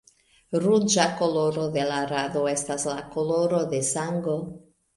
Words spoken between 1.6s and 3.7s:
de la rado estas la koloro